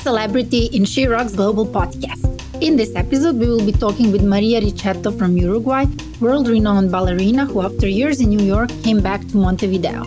[0.00, 2.24] celebrity in She Rocks Global podcast.
[2.62, 5.84] In this episode, we will be talking with Maria Riccetto from Uruguay,
[6.20, 10.04] world renowned ballerina who, after years in New York, came back to Montevideo.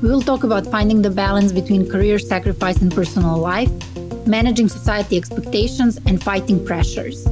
[0.00, 3.70] We will talk about finding the balance between career sacrifice and personal life,
[4.26, 7.26] managing society expectations, and fighting pressures.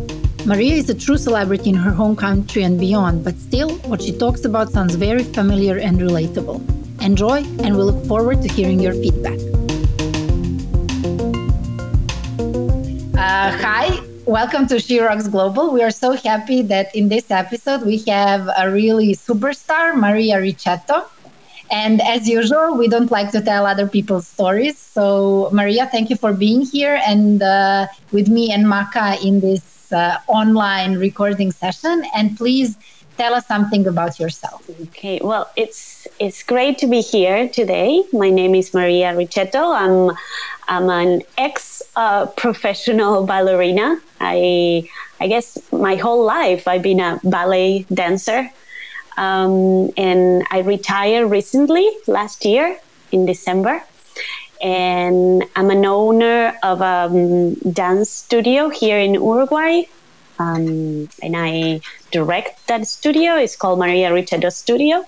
[0.46, 4.12] Maria is a true celebrity in her home country and beyond, but still, what she
[4.12, 6.58] talks about sounds very familiar and relatable.
[7.02, 9.49] Enjoy, and we look forward to hearing your feedback.
[13.40, 15.72] Uh, hi, welcome to She Rocks Global.
[15.72, 21.08] We are so happy that in this episode we have a really superstar, Maria Riccetto.
[21.70, 24.76] And as usual, we don't like to tell other people's stories.
[24.76, 29.90] So, Maria, thank you for being here and uh, with me and Maka in this
[29.90, 32.04] uh, online recording session.
[32.14, 32.76] And please
[33.16, 34.68] tell us something about yourself.
[34.88, 38.02] Okay, well, it's it's great to be here today.
[38.12, 39.62] My name is Maria Riccetto.
[39.82, 40.14] I'm
[40.70, 44.00] I'm an ex uh, professional ballerina.
[44.20, 44.88] I
[45.20, 48.48] I guess my whole life I've been a ballet dancer,
[49.18, 52.78] um, and I retired recently last year
[53.10, 53.82] in December.
[54.62, 59.84] And I'm an owner of a um, dance studio here in Uruguay
[60.40, 63.36] um, and I direct that studio.
[63.36, 65.04] It's called Maria Riccetto Studio.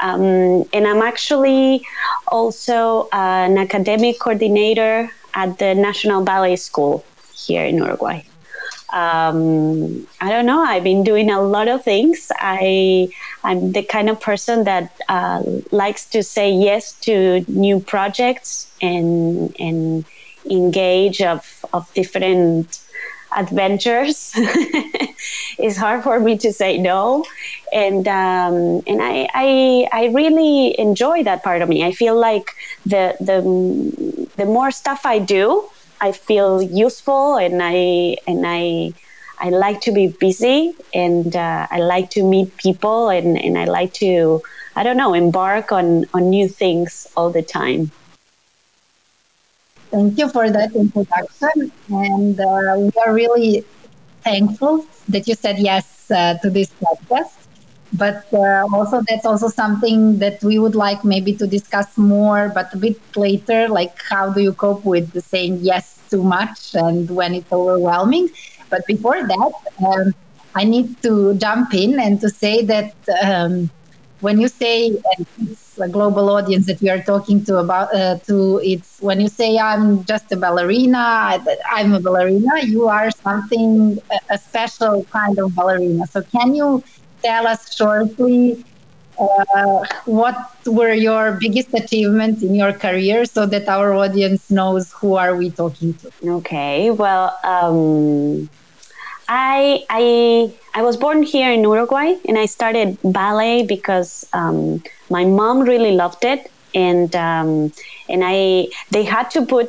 [0.00, 1.86] Um, and I'm actually
[2.28, 8.22] also an academic coordinator at the National Ballet School here in Uruguay.
[8.92, 10.62] Um, I don't know.
[10.62, 12.32] I've been doing a lot of things.
[12.40, 13.08] I
[13.44, 19.54] I'm the kind of person that uh, likes to say yes to new projects and
[19.60, 20.04] and
[20.50, 22.80] engage of of different
[23.36, 24.30] adventures.
[25.58, 27.24] it's hard for me to say no,
[27.72, 31.84] and um, and I, I I really enjoy that part of me.
[31.84, 32.44] I feel like
[32.84, 33.40] the the
[34.36, 35.68] the more stuff I do,
[36.00, 38.92] I feel useful, and I and I.
[39.42, 43.64] I like to be busy and uh, I like to meet people and, and I
[43.64, 44.42] like to,
[44.76, 47.90] I don't know, embark on, on new things all the time.
[49.92, 51.72] Thank you for that introduction.
[51.88, 53.64] And uh, we are really
[54.24, 57.48] thankful that you said yes uh, to this podcast.
[57.92, 62.66] But uh, also, that's also something that we would like maybe to discuss more, but
[62.74, 63.68] a bit later.
[63.68, 68.28] Like, how do you cope with saying yes too much and when it's overwhelming?
[68.70, 69.52] But before that,
[69.86, 70.12] um,
[70.54, 72.92] I need to jump in and to say that
[73.24, 73.70] um,
[74.20, 78.16] when you say, and it's a global audience that we are talking to about, uh,
[78.26, 81.42] to it's when you say I'm just a ballerina,
[81.72, 83.96] I'm a ballerina, you are something,
[84.30, 86.06] a special kind of ballerina.
[86.06, 86.82] So can you
[87.24, 88.64] tell us shortly
[89.18, 90.36] uh, what
[90.66, 95.52] were your biggest achievements in your career so that our audience knows who are we
[95.52, 96.10] talking to?
[96.38, 98.48] Okay, well, um,
[99.32, 105.24] I I I was born here in Uruguay, and I started ballet because um, my
[105.24, 106.40] mom really loved it,
[106.74, 107.70] and um,
[108.08, 109.68] and I they had to put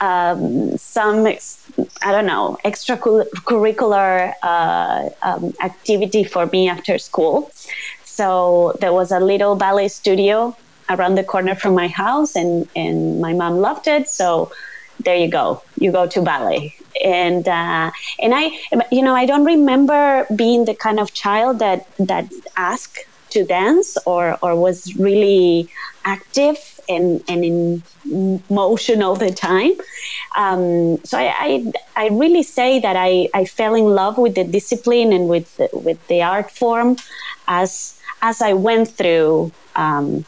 [0.00, 1.26] um, some
[2.02, 7.52] I don't know extracurricular uh, um, activity for me after school.
[8.04, 10.56] So there was a little ballet studio
[10.90, 14.08] around the corner from my house, and and my mom loved it.
[14.08, 14.50] So
[15.00, 15.62] there you go.
[15.76, 16.74] You go to ballet.
[17.04, 18.50] And uh, and i
[18.90, 22.24] you know i don't remember being the kind of child that that
[22.56, 22.98] asked
[23.30, 25.70] to dance or or was really
[26.04, 26.56] active
[26.88, 27.84] and and in
[28.50, 29.72] motion all the time.
[30.36, 34.44] Um, so I, I, I really say that I I fell in love with the
[34.44, 36.96] discipline and with the, with the art form
[37.46, 40.24] as as I went through um,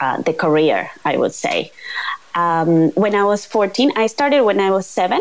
[0.00, 1.70] uh, the career I would say
[2.34, 3.92] um, when I was 14.
[3.96, 5.20] I started when I was seven.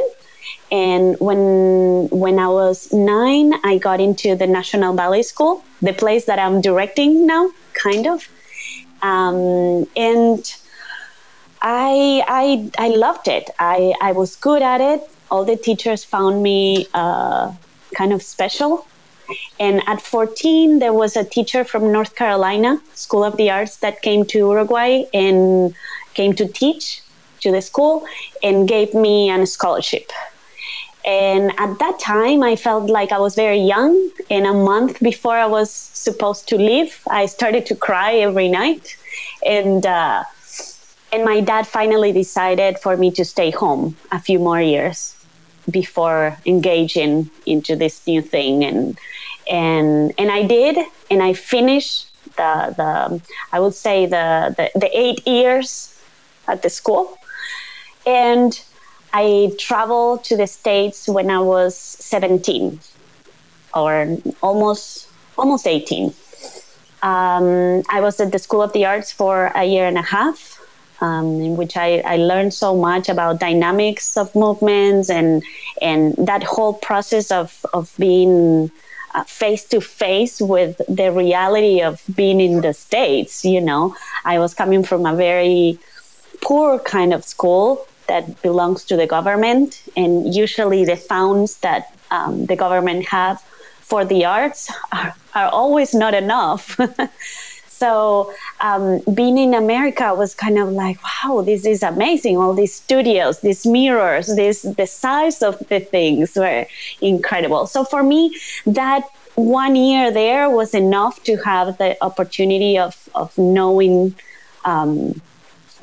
[0.72, 6.26] And when when I was nine, I got into the National Ballet School, the place
[6.26, 8.28] that I'm directing now, kind of.
[9.04, 10.44] Um, and
[11.62, 13.52] I, I I loved it.
[13.60, 15.02] I, I was good at it.
[15.30, 17.54] All the teachers found me uh,
[17.96, 18.88] kind of special.
[19.60, 24.02] And at 14, there was a teacher from North Carolina School of the Arts that
[24.02, 25.74] came to Uruguay and
[26.14, 27.03] came to teach
[27.44, 28.06] to the school
[28.42, 30.12] and gave me a scholarship.
[31.06, 34.10] And at that time, I felt like I was very young.
[34.30, 38.96] And a month before I was supposed to leave, I started to cry every night.
[39.46, 40.24] And uh,
[41.12, 45.16] and my dad finally decided for me to stay home a few more years
[45.70, 48.64] before engaging into this new thing.
[48.64, 48.98] And
[49.52, 50.78] and and I did,
[51.12, 52.08] and I finished
[52.38, 55.90] the the I would say the the, the eight years
[56.48, 57.18] at the school
[58.06, 58.62] and
[59.14, 62.80] I traveled to the States when I was 17
[63.76, 65.08] or almost
[65.38, 66.14] almost 18.
[67.04, 70.60] Um, I was at the School of the Arts for a year and a half,
[71.02, 75.44] um, in which I, I, learned so much about dynamics of movements and
[75.82, 78.72] and that whole process of of being
[79.28, 83.44] face to face with the reality of being in the states.
[83.44, 83.96] You know,
[84.26, 85.78] I was coming from a very
[86.42, 92.46] poor kind of school that belongs to the government, and usually the funds that um,
[92.46, 93.42] the government have
[93.82, 96.78] for the arts are, are always not enough.
[97.68, 102.38] so um, being in America was kind of like, wow, this is amazing.
[102.38, 106.66] All these studios, these mirrors, this the size of the things were
[107.02, 107.68] incredible.
[107.68, 108.36] So for me,
[108.66, 109.04] that
[109.36, 114.16] one year there was enough to have the opportunity of of knowing.
[114.66, 115.22] Um,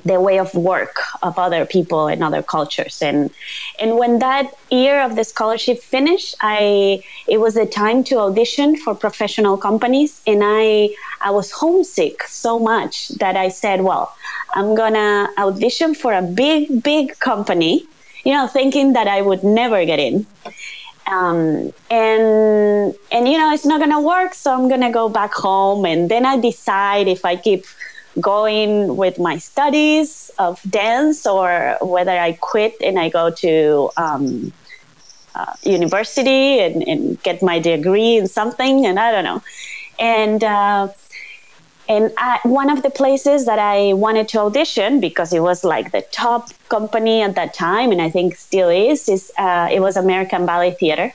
[0.05, 3.03] the way of work of other people and other cultures.
[3.03, 3.31] And
[3.79, 8.77] and when that year of the scholarship finished i it was a time to audition
[8.77, 10.21] for professional companies.
[10.27, 14.15] And i i was homesick so much that i said well
[14.55, 17.87] i'm gonna audition for a big big company
[18.25, 20.27] you know thinking that i would never get in.
[21.07, 25.85] Um, and and you know it's not gonna work so i'm gonna go back home.
[25.85, 27.65] And then i decide if i keep
[28.21, 34.53] going with my studies of dance or whether I quit and I go to um,
[35.35, 39.43] uh, university and, and, get my degree in something, and I don't know.
[39.99, 40.89] And uh,
[41.89, 45.93] and I, one of the places that I wanted to audition because it was like
[45.93, 49.97] the top company at that time, and I think still is, is uh, it was
[49.97, 51.13] American Ballet Theater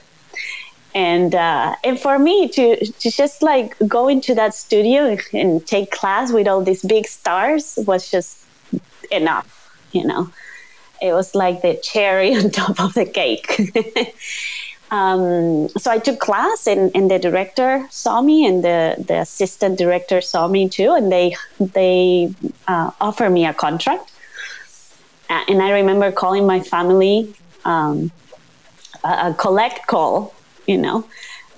[0.95, 5.91] and uh, and for me to to just like go into that studio and take
[5.91, 8.43] class with all these big stars was just
[9.11, 9.55] enough
[9.95, 10.29] you know?
[11.01, 13.73] It was like the cherry on top of the cake.
[14.91, 19.79] Um, so i took class and, and the director saw me and the, the assistant
[19.79, 20.91] director saw me too.
[20.91, 22.31] And they they
[22.67, 24.11] uh, offered me a contract.
[25.27, 27.33] Uh, and i remember calling my family
[27.65, 28.11] um,
[29.03, 30.34] a, a collect call
[30.67, 31.05] you know,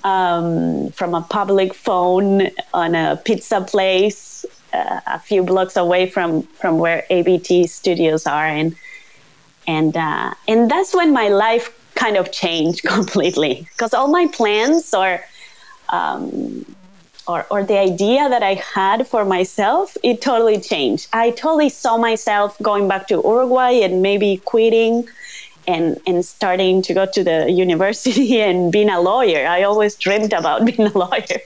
[0.04, 6.44] um, from a public phone on a pizza place uh, a few blocks away from
[6.60, 8.76] from where ABT studios are, and
[9.68, 14.94] and uh, and that's when my life kind of changed completely because all my plans
[14.94, 15.24] or
[15.90, 16.66] um,
[17.28, 21.10] or, or the idea that I had for myself, it totally changed.
[21.12, 25.08] I totally saw myself going back to Uruguay and maybe quitting
[25.68, 29.46] and and starting to go to the university and being a lawyer.
[29.46, 31.42] I always dreamed about being a lawyer.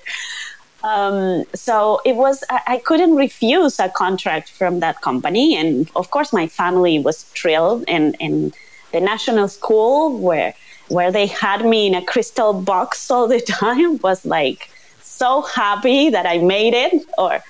[0.83, 6.09] Um, so it was I, I, couldn't refuse a contract from that company, and of
[6.09, 7.83] course my family was thrilled.
[7.87, 8.53] And and
[8.91, 10.53] the national school where
[10.87, 14.69] where they had me in a crystal box all the time was like
[15.01, 17.05] so happy that I made it.
[17.17, 17.43] Or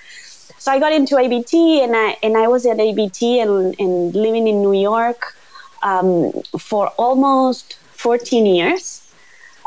[0.57, 4.47] so I got into ABT, and I and I was at ABT and, and living
[4.47, 5.37] in New York
[5.83, 9.01] um, for almost 14 years.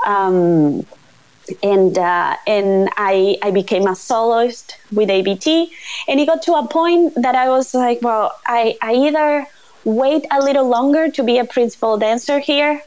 [0.06, 0.84] Um,
[1.62, 5.70] and uh, and I, I became a soloist with ABT.
[6.08, 9.46] And it got to a point that I was like, well, I, I either
[9.84, 12.82] wait a little longer to be a principal dancer here,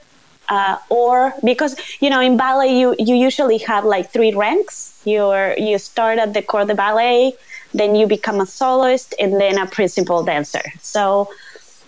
[0.49, 4.99] uh, or because you know in ballet you you usually have like three ranks.
[5.05, 7.33] You're you start at the corps de ballet,
[7.73, 10.63] then you become a soloist, and then a principal dancer.
[10.81, 11.29] So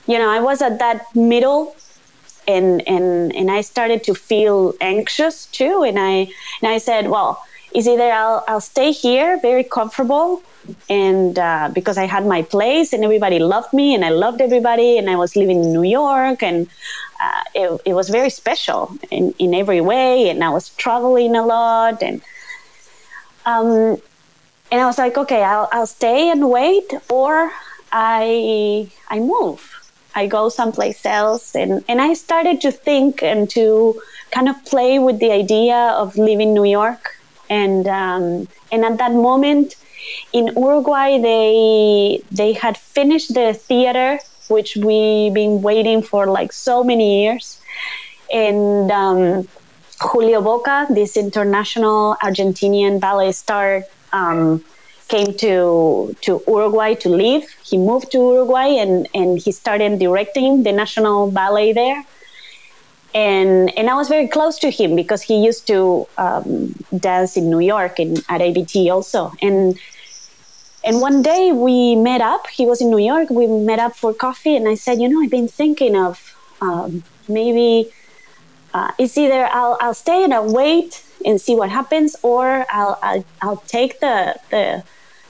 [0.09, 1.75] you know, I was at that middle
[2.47, 5.83] and and and I started to feel anxious too.
[5.83, 6.13] And I
[6.61, 7.43] and I said, well,
[7.75, 10.41] is either I'll I'll stay here, very comfortable,
[10.89, 14.97] and uh, because I had my place and everybody loved me and I loved everybody
[14.97, 16.67] and I was living in New York and
[17.21, 21.45] uh, it, it was very special in, in every way and I was traveling a
[21.45, 22.19] lot and
[23.45, 24.01] um,
[24.71, 27.51] and I was like, okay, I'll I'll stay and wait or
[27.91, 29.78] I I move
[30.19, 31.55] I go someplace else.
[31.55, 33.65] And, and I started to think and to
[34.35, 37.03] kind of play with the idea of leaving New York.
[37.49, 38.23] And, um,
[38.71, 39.75] and at that moment
[40.33, 46.83] in Uruguay, they, they had finished the theater, which we've been waiting for like so
[46.83, 47.61] many years.
[48.31, 49.47] And um,
[50.01, 54.63] Julio Bocca, this international Argentinian ballet star, um,
[55.09, 57.43] came to to Uruguay to live.
[57.63, 62.03] He moved to Uruguay and and he started directing the national ballet there.
[63.13, 67.49] And and I was very close to him because he used to um, dance in
[67.49, 69.31] New York and at ABT also.
[69.41, 69.77] And
[70.83, 72.47] and one day we met up.
[72.47, 73.29] He was in New York.
[73.29, 76.17] We met up for coffee, and I said, you know, I've been thinking of
[76.61, 77.91] um, maybe
[78.73, 82.97] uh, it's either I'll, I'll stay and I'll wait and see what happens, or I'll,
[83.01, 84.83] I'll, I'll take the, the,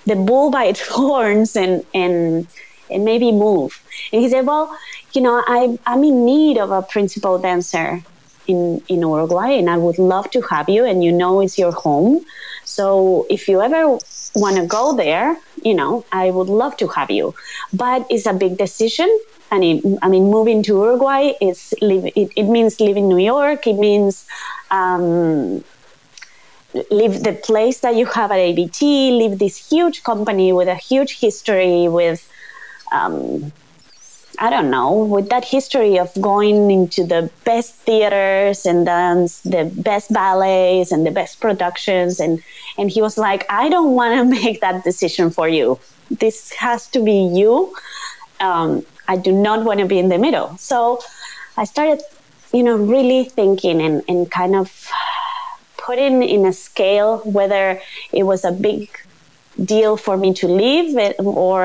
[0.09, 2.47] the bull by its horns and, and,
[2.89, 3.71] and maybe move.
[4.11, 4.75] And he said, well,
[5.13, 8.01] you know, I, I'm in need of a principal dancer
[8.47, 11.71] in, in Uruguay and I would love to have you and you know it's your
[11.71, 12.23] home.
[12.65, 13.97] So if you ever
[14.35, 17.33] want to go there, you know, I would love to have you.
[17.73, 19.09] But it's a big decision.
[19.51, 23.65] And it, I mean, moving to Uruguay is it, it means leaving New York.
[23.65, 24.25] It means
[24.71, 25.63] um,
[26.91, 31.19] leave the place that you have at ABT, leave this huge company with a huge
[31.19, 32.27] history, with
[32.91, 33.51] um,
[34.41, 39.69] I don't know, with that history of going into the best theaters and dance, the
[39.75, 42.41] best ballets and the best productions, and
[42.77, 45.79] and he was like, I don't want to make that decision for you.
[46.09, 47.75] This has to be you.
[48.39, 50.55] Um, I do not want to be in the middle.
[50.57, 51.01] So
[51.57, 52.01] I started,
[52.53, 54.89] you know, really thinking and, and kind of
[55.89, 57.65] putting in in a scale whether
[58.19, 58.81] it was a big
[59.73, 61.59] deal for me to leave it, or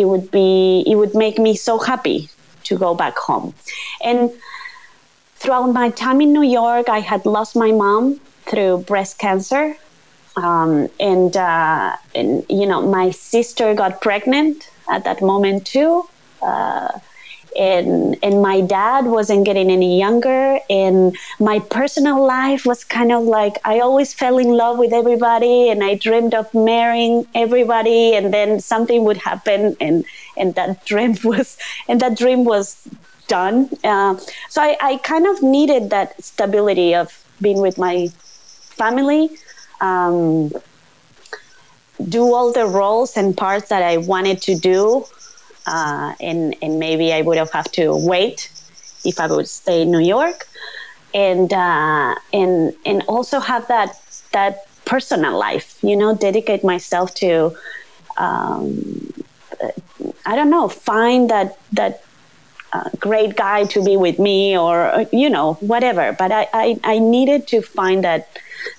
[0.00, 2.18] it would be it would make me so happy
[2.68, 3.48] to go back home.
[4.10, 4.20] And
[5.40, 9.76] throughout my time in New York, I had lost my mom through breast cancer.
[10.36, 15.92] Um, and, uh, and, you know, my sister got pregnant at that moment too.
[16.42, 16.90] Uh,
[17.56, 23.22] and and my dad wasn't getting any younger and my personal life was kind of
[23.24, 28.32] like i always fell in love with everybody and i dreamed of marrying everybody and
[28.32, 30.04] then something would happen and
[30.36, 31.56] and that dream was
[31.88, 32.88] and that dream was
[33.26, 33.70] done.
[33.82, 34.16] Uh,
[34.48, 38.08] so I, I kind of needed that stability of being with my
[38.76, 39.30] family
[39.80, 40.50] um,
[42.08, 45.06] do all the roles and parts that i wanted to do
[45.66, 48.50] uh, and and maybe I would have had to wait
[49.04, 50.46] if I would stay in New York,
[51.14, 53.96] and uh, and and also have that
[54.32, 57.56] that personal life, you know, dedicate myself to.
[58.16, 59.12] Um,
[60.26, 62.02] I don't know, find that that
[62.72, 66.12] uh, great guy to be with me, or you know, whatever.
[66.12, 68.28] But I, I, I needed to find that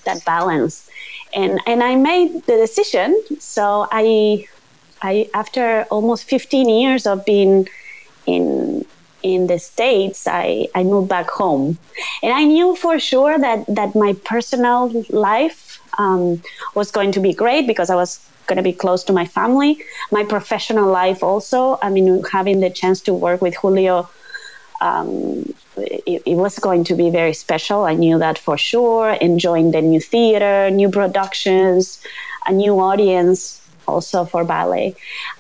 [0.06, 0.90] that balance,
[1.34, 3.22] and and I made the decision.
[3.40, 4.48] So I
[5.06, 7.68] I after almost 15 years of being
[8.26, 8.86] in
[9.22, 11.78] in the states, I, I moved back home,
[12.22, 16.42] and I knew for sure that that my personal life um,
[16.74, 18.12] was going to be great because I was
[18.48, 19.72] going to be close to my family.
[20.12, 21.80] My professional life also.
[21.82, 24.10] I mean, having the chance to work with Julio.
[24.82, 27.86] Um, it, it, was going to be very special.
[27.86, 29.12] I knew that for sure.
[29.30, 32.02] Enjoying the new theater, new productions,
[32.46, 34.96] a new audience also for ballet.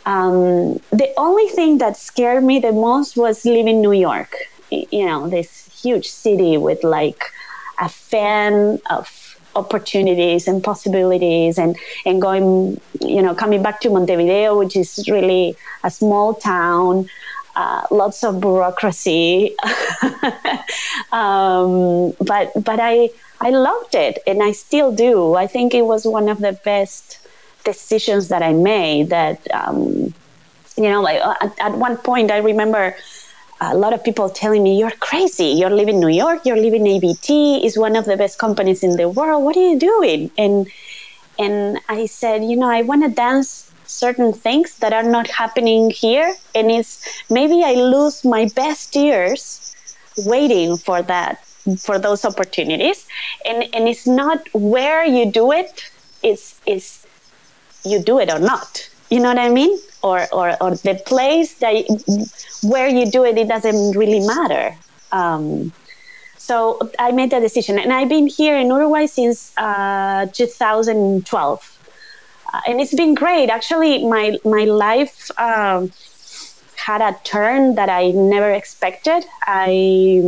[0.05, 4.35] Um, the only thing that scared me the most was leaving New York.
[4.71, 7.23] You know, this huge city with like
[7.79, 14.57] a fan of opportunities and possibilities and, and going, you know, coming back to Montevideo,
[14.57, 17.09] which is really a small town.
[17.55, 19.55] Uh, lots of bureaucracy,
[21.13, 23.09] um, but but I
[23.39, 25.35] I loved it and I still do.
[25.35, 27.24] I think it was one of the best
[27.65, 30.13] decisions that I made that, um,
[30.77, 32.95] you know, like uh, at, at, one point I remember
[33.61, 35.47] a lot of people telling me, you're crazy.
[35.47, 36.45] You're living New York.
[36.45, 39.43] You're living ABT is one of the best companies in the world.
[39.43, 40.31] What are you doing?
[40.37, 40.67] And,
[41.39, 45.89] and I said, you know, I want to dance certain things that are not happening
[45.89, 46.35] here.
[46.53, 49.75] And it's maybe I lose my best years
[50.17, 51.45] waiting for that
[51.79, 53.07] for those opportunities
[53.43, 55.89] and and it's not where you do it
[56.21, 57.04] it's it's
[57.85, 58.89] you do it or not.
[59.09, 59.77] You know what I mean?
[60.03, 61.73] Or, or, or the place that
[62.63, 64.75] where you do it, it doesn't really matter.
[65.11, 65.71] Um,
[66.37, 71.79] so I made that decision, and I've been here in Uruguay since uh, 2012,
[72.53, 73.49] uh, and it's been great.
[73.49, 75.91] Actually, my my life um,
[76.75, 79.25] had a turn that I never expected.
[79.47, 80.21] I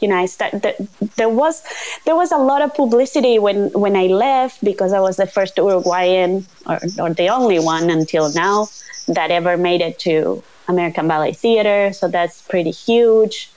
[0.00, 1.62] you know, I start, the, there was
[2.04, 5.56] there was a lot of publicity when when I left because I was the first
[5.58, 8.68] Uruguayan or, or the only one until now
[9.08, 11.92] that ever made it to American Ballet Theater.
[11.92, 13.50] So that's pretty huge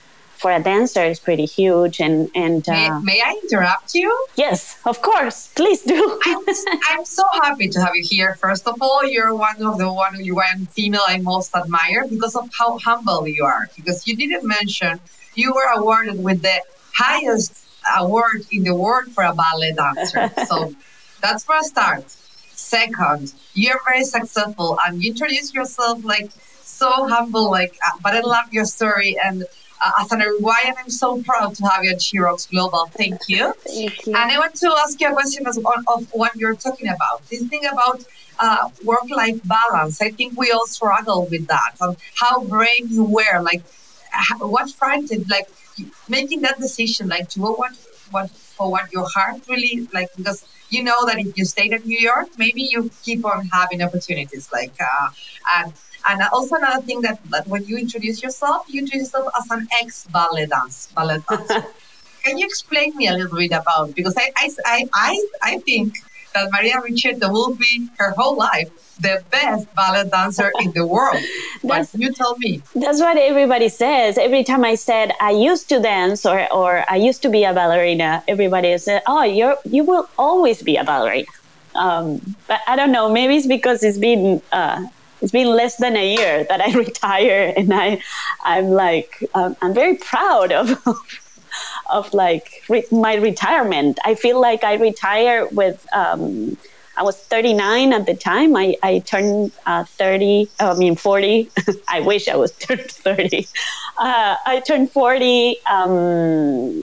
[0.44, 1.04] for a dancer.
[1.06, 2.02] It's pretty huge.
[2.02, 4.10] And and uh, may, may, I interrupt you?
[4.36, 5.50] Yes, of course.
[5.56, 6.20] Please do.
[6.26, 6.44] I'm,
[6.90, 8.36] I'm so happy to have you here.
[8.36, 12.50] First of all, you're one of the one Uruguayan female I most admire because of
[12.60, 13.70] how humble you are.
[13.78, 15.00] Because you didn't mention
[15.36, 16.62] you were awarded with the
[16.94, 17.66] highest
[17.98, 20.32] award in the world for a ballet dancer.
[20.46, 20.74] so
[21.22, 22.06] that's for a start.
[22.56, 26.30] Second, you're very successful and you introduce yourself like
[26.64, 29.16] so humble, like, uh, but I love your story.
[29.24, 29.44] And
[29.84, 32.90] uh, as an Uruguayan, I'm so proud to have you at Rocks Global.
[32.98, 33.54] Thank you.
[33.68, 34.16] Thank you.
[34.16, 37.28] And I want to ask you a question as one of what you're talking about.
[37.30, 38.04] This thing about
[38.40, 40.02] uh, work-life balance.
[40.02, 41.74] I think we all struggle with that.
[41.82, 43.64] On how brave you were, like
[44.40, 45.48] what frightened, like
[46.08, 47.72] making that decision, like to what
[48.10, 51.82] what for what your heart really like because you know that if you stayed in
[51.86, 55.10] New York, maybe you keep on having opportunities like uh,
[55.58, 55.74] and
[56.06, 59.68] and also another thing that, that when you introduce yourself, you introduce yourself as an
[59.82, 61.64] ex ballet dance ballet dancer.
[62.26, 65.94] Can you explain me a little bit about because I I, I, I, I think
[66.34, 71.18] that Maria Riccetto will be her whole life the best ballet dancer in the world.
[71.64, 72.62] But you tell me.
[72.76, 74.18] That's what everybody says.
[74.18, 77.54] Every time I said I used to dance or, or I used to be a
[77.54, 81.28] ballerina, everybody said, "Oh, you're you will always be a ballerina."
[81.76, 83.10] Um, but I don't know.
[83.10, 84.86] Maybe it's because it's been uh,
[85.22, 88.02] it's been less than a year that I retire, and I
[88.44, 90.78] I'm like um, I'm very proud of.
[91.90, 96.58] of like re- my retirement, I feel like I retire with um,
[96.96, 98.56] I was 39 at the time.
[98.56, 101.52] I, I turned uh, 30, I mean 40.
[101.88, 103.48] I wish I was turned 30.
[103.98, 106.82] Uh, I turned 40 um,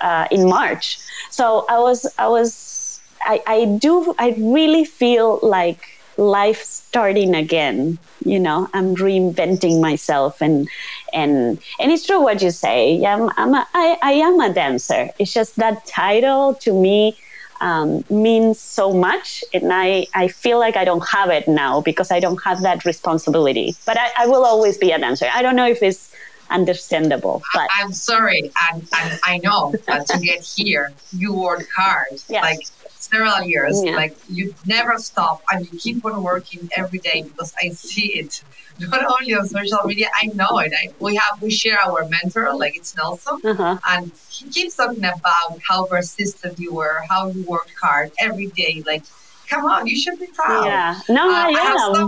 [0.00, 0.98] uh, in March.
[1.30, 5.82] So I was, I was, I, I do, I really feel like
[6.16, 7.98] life starting again.
[8.22, 10.68] You know, I'm reinventing myself and,
[11.14, 13.02] and, and it's true what you say.
[13.04, 15.08] I'm, I'm a, I, I am a dancer.
[15.18, 17.16] It's just that title to me
[17.60, 19.44] um, means so much.
[19.52, 22.84] And I, I feel like I don't have it now because I don't have that
[22.84, 23.76] responsibility.
[23.86, 25.26] But I, I will always be a dancer.
[25.32, 26.14] I don't know if it's
[26.50, 27.42] understandable.
[27.54, 32.20] But I, am sorry, and, and I know that to get here, you work hard.
[32.28, 32.42] Yes.
[32.42, 33.82] Like several years.
[33.82, 33.96] Yeah.
[33.96, 38.42] Like you never stop and you keep on working every day because I see it
[38.88, 40.08] not only on social media.
[40.14, 40.72] I know it.
[40.72, 43.78] I, we have we share our mentor, like it's Nelson, uh-huh.
[43.88, 48.82] and he keeps talking about how persistent you were, how you worked hard every day.
[48.86, 49.04] Like,
[49.48, 50.66] come on, you should be proud.
[50.66, 52.06] Yeah, no, uh, I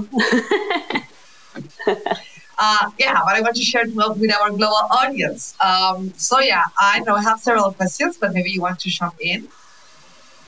[1.95, 2.17] am.
[2.59, 5.57] Uh, yeah, but I want to share it well with our global audience.
[5.61, 9.17] Um, so yeah, I know I have several questions, but maybe you want to jump
[9.21, 9.49] in.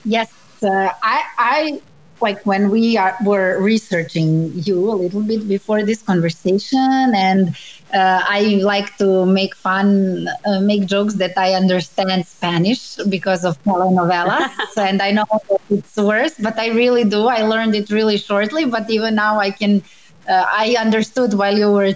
[0.05, 0.31] Yes,
[0.63, 1.83] uh, I, I
[2.21, 7.51] like when we are, were researching you a little bit before this conversation, and
[7.93, 13.63] uh, I like to make fun, uh, make jokes that I understand Spanish because of
[13.65, 15.25] telenovelas, and I know
[15.71, 17.27] it's worse, but I really do.
[17.27, 19.83] I learned it really shortly, but even now I can.
[20.29, 21.93] Uh, I understood while you were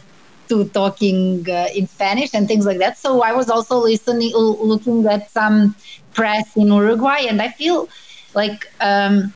[0.49, 2.99] to talking uh, in Spanish and things like that.
[2.99, 5.75] So I was also listening, looking at some
[6.13, 7.89] press in Uruguay, and I feel
[8.35, 9.33] like um,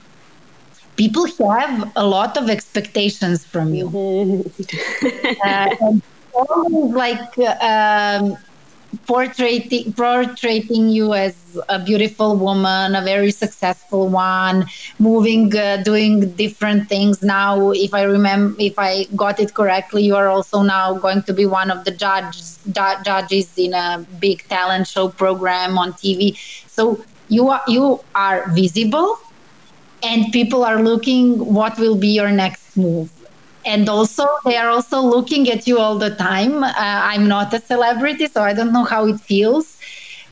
[1.02, 1.26] people
[1.58, 3.86] have a lot of expectations from you.
[5.44, 8.36] uh, and always like um,
[9.06, 14.64] portraying portraying you as a beautiful woman, a very successful one,
[14.98, 17.22] moving, uh, doing different things.
[17.22, 21.32] Now, if I remember, if I got it correctly, you are also now going to
[21.34, 26.38] be one of the judges ju- judges in a big talent show program on TV.
[26.66, 29.16] So you are you are visible
[30.02, 33.10] and people are looking what will be your next move.
[33.64, 36.62] And also they are also looking at you all the time.
[36.64, 39.76] Uh, i'm not a celebrity so i don't know how it feels.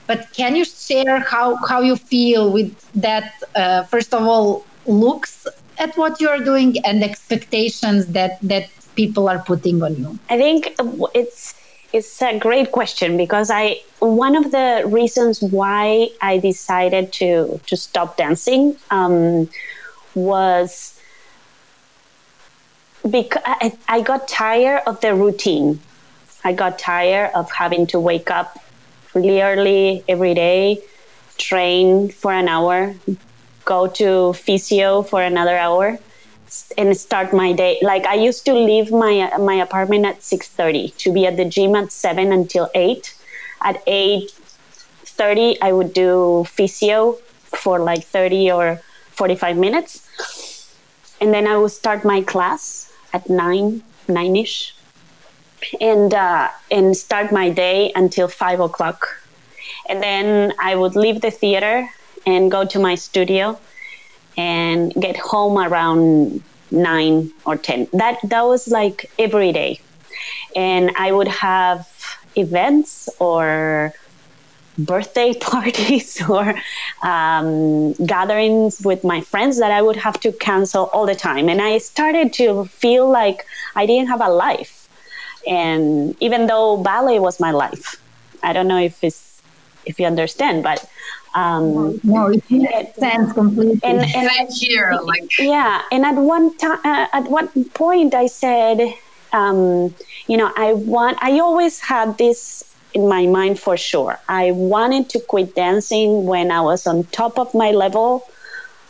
[0.07, 5.45] But can you share how how you feel with that uh, first of all looks
[5.77, 10.19] at what you're doing and expectations that that people are putting on you?
[10.29, 10.73] I think
[11.13, 11.53] it's
[11.93, 17.77] it's a great question because I one of the reasons why I decided to to
[17.77, 19.49] stop dancing um,
[20.15, 20.99] was
[23.09, 25.79] because I, I got tired of the routine.
[26.43, 28.57] I got tired of having to wake up
[29.13, 30.81] really early every day,
[31.37, 32.95] train for an hour,
[33.65, 35.99] go to physio for another hour,
[36.77, 37.77] and start my day.
[37.81, 41.45] Like I used to leave my my apartment at six thirty to be at the
[41.45, 43.15] gym at seven until eight.
[43.63, 44.31] At eight
[45.19, 47.17] thirty, I would do physio
[47.61, 50.07] for like thirty or forty five minutes,
[51.21, 54.73] and then I would start my class at nine nine ish,
[55.79, 59.07] and uh, and start my day until five o'clock,
[59.87, 61.87] and then I would leave the theater
[62.25, 63.59] and go to my studio
[64.37, 66.41] and get home around
[66.71, 67.87] nine or ten.
[67.93, 69.79] That that was like every day,
[70.55, 71.87] and I would have
[72.35, 73.93] events or
[74.77, 76.55] birthday parties or
[77.03, 81.61] um, gatherings with my friends that I would have to cancel all the time, and
[81.61, 84.77] I started to feel like I didn't have a life.
[85.47, 87.95] And even though ballet was my life,
[88.43, 89.41] I don't know if it's
[89.85, 90.87] if you understand, but
[91.33, 93.79] um, no, it makes sense completely.
[93.83, 98.27] And, and I here, like yeah, and at one time, uh, at one point, I
[98.27, 98.93] said,
[99.31, 99.95] um,
[100.27, 101.17] you know, I want.
[101.21, 102.63] I always had this
[102.93, 104.19] in my mind for sure.
[104.27, 108.27] I wanted to quit dancing when I was on top of my level,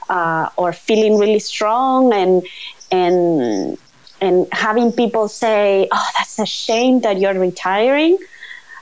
[0.09, 2.43] uh, or feeling really strong, and
[2.91, 3.77] and
[4.19, 8.17] and having people say, "Oh, that's a shame that you're retiring."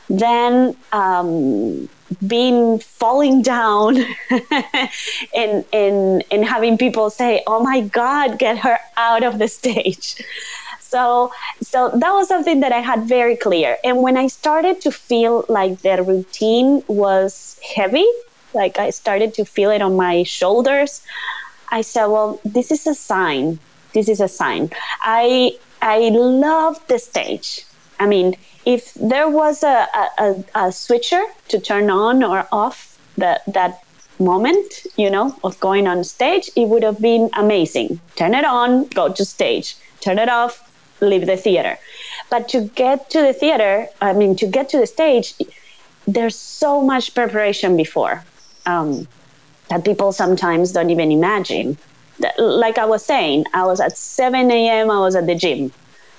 [0.09, 1.89] Then um,
[2.27, 3.97] being falling down
[5.35, 10.21] and, and and having people say oh my god get her out of the stage.
[10.79, 13.77] So so that was something that i had very clear.
[13.83, 18.07] And when i started to feel like the routine was heavy
[18.53, 21.01] like i started to feel it on my shoulders
[21.71, 23.59] i said well this is a sign.
[23.93, 24.69] This is a sign.
[25.01, 27.65] I i love the stage.
[27.99, 28.35] I mean
[28.69, 29.87] if there was a,
[30.19, 33.83] a, a switcher to turn on or off that that
[34.19, 37.99] moment, you know, of going on stage, it would have been amazing.
[38.15, 39.75] Turn it on, go to stage.
[40.01, 40.53] Turn it off,
[41.01, 41.79] leave the theater.
[42.29, 45.33] But to get to the theater, I mean, to get to the stage,
[46.05, 48.23] there's so much preparation before
[48.67, 49.07] um,
[49.69, 51.75] that people sometimes don't even imagine.
[52.37, 55.71] Like I was saying, I was at 7 a.m., I was at the gym,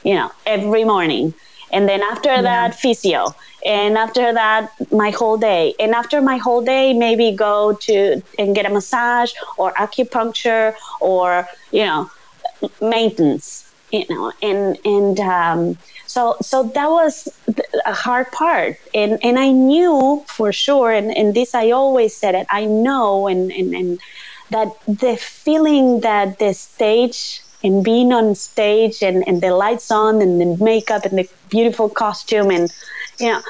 [0.02, 1.32] you know, every morning
[1.72, 2.42] and then after yeah.
[2.42, 3.35] that physio.
[3.64, 5.74] And after that my whole day.
[5.78, 11.46] And after my whole day maybe go to and get a massage or acupuncture or
[11.70, 12.11] you know
[12.80, 17.28] maintenance you know and and um, so so that was
[17.87, 18.76] a hard part.
[18.94, 23.26] And and i knew for sure and, and this i always said it i know
[23.28, 24.00] and and, and
[24.50, 30.20] that the feeling that the stage and being on stage and, and the lights on
[30.23, 32.70] and the makeup and the beautiful costume and
[33.18, 33.42] you know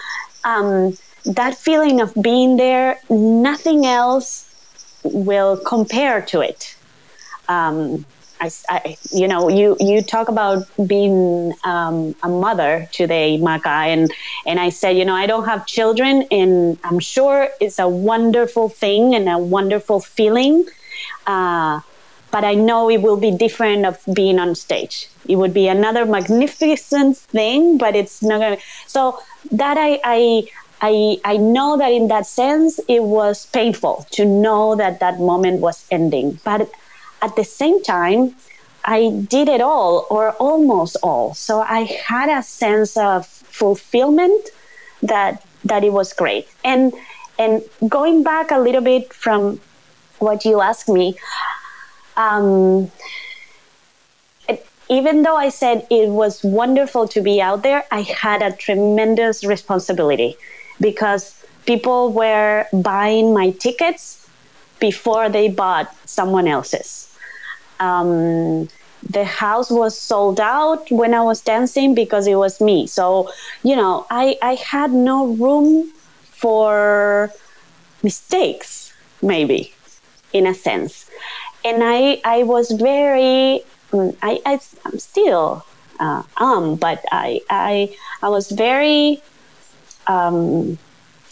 [0.44, 4.49] um, that feeling of being there nothing else
[5.03, 6.64] will compare to it
[7.49, 8.07] um,
[8.40, 14.11] I, I, you know, you, you talk about being um, a mother today, Maca, and
[14.46, 18.70] and I said, you know, I don't have children, and I'm sure it's a wonderful
[18.70, 20.64] thing and a wonderful feeling.
[21.27, 21.81] Uh,
[22.30, 25.08] but I know it will be different of being on stage.
[25.28, 28.58] It would be another magnificent thing, but it's not gonna.
[28.86, 29.18] So
[29.52, 30.42] that I I
[30.80, 35.60] I I know that in that sense it was painful to know that that moment
[35.60, 36.70] was ending, but
[37.22, 38.34] at the same time.
[38.82, 41.34] I did it all or almost all.
[41.34, 44.48] So I had a sense of fulfillment
[45.02, 46.48] that that it was great.
[46.64, 46.94] And
[47.38, 49.60] and going back a little bit from
[50.18, 51.16] what you asked me,
[52.16, 52.90] um,
[54.90, 59.44] even though I said it was wonderful to be out there, I had a tremendous
[59.44, 60.37] responsibility
[60.81, 64.29] because people were buying my tickets
[64.81, 67.16] before they bought someone else's.
[67.79, 68.68] Um,
[69.09, 72.88] the house was sold out when I was dancing because it was me.
[72.88, 73.31] So,
[73.62, 75.88] you know, I, I had no room
[76.33, 77.31] for
[78.03, 78.92] mistakes,
[79.23, 79.73] maybe,
[80.33, 81.09] in a sense
[81.64, 85.64] and I I was very mm, I, I am still
[85.99, 89.23] uh, um but I I I was very
[90.07, 90.79] um,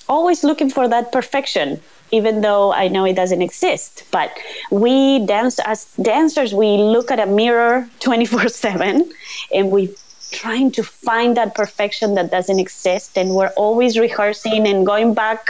[0.09, 4.05] always looking for that perfection even though I know it doesn't exist.
[4.11, 4.31] But
[4.71, 9.11] we dance as dancers, we look at a mirror 24 7
[9.53, 9.95] and we
[10.31, 15.47] trying to find that perfection that doesn't exist and we're always rehearsing and going back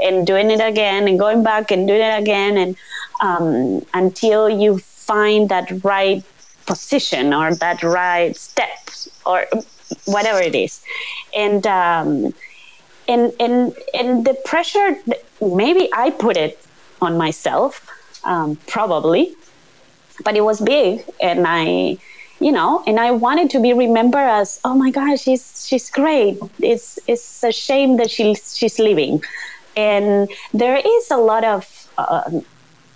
[0.00, 2.76] and doing it again and going back and doing it again and
[3.20, 6.22] um, until you find that right
[6.66, 8.90] position or that right step
[9.26, 9.46] or
[10.06, 10.82] whatever it is.
[11.34, 12.32] And um,
[13.08, 14.96] and and and the pressure
[15.40, 16.54] maybe i put it
[17.00, 17.88] on myself
[18.24, 19.34] um, probably
[20.24, 21.96] but it was big and i
[22.40, 26.38] you know and i wanted to be remembered as oh my gosh she's she's great.
[26.60, 29.22] It's it's a shame that she's she's leaving.
[29.76, 31.62] And there is a lot of
[31.96, 32.28] uh,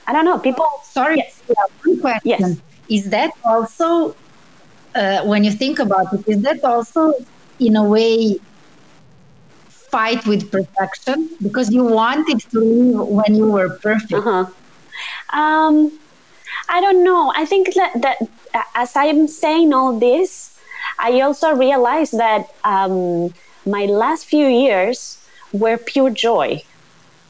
[0.06, 1.42] i don't know people sorry yes.
[1.48, 2.60] yeah, one question yes.
[2.88, 4.14] is that also
[4.94, 7.12] uh, when you think about it is that also
[7.58, 8.36] in a way
[9.68, 14.46] fight with perfection because you wanted to live when you were perfect uh-huh.
[15.38, 15.92] um,
[16.68, 17.32] I don't know.
[17.34, 18.18] I think that, that
[18.74, 20.58] as I'm saying all this,
[20.98, 23.32] I also realized that um,
[23.66, 25.18] my last few years
[25.52, 26.62] were pure joy.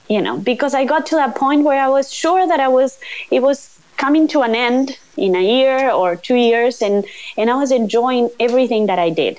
[0.08, 2.98] You know, because I got to that point where I was sure that I was
[3.30, 7.04] it was coming to an end in a year or two years, and
[7.38, 9.38] and I was enjoying everything that I did.